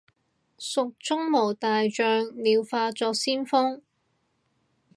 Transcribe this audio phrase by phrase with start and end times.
[0.57, 3.81] 蜀中無大將，廖化作先鋒